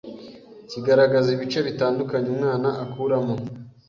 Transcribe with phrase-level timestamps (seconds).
[0.69, 3.35] kigaragaza ibice bitandukanye umwana akuramo,